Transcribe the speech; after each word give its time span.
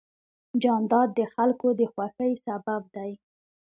جانداد 0.63 1.09
د 1.19 1.19
خلکو 1.33 1.67
د 1.79 1.81
خوښۍ 1.93 2.33
سبب 2.45 2.81
دی. 2.95 3.11